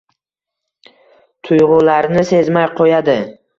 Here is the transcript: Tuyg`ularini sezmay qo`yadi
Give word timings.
Tuyg`ularini 1.49 2.25
sezmay 2.33 2.69
qo`yadi 2.83 3.19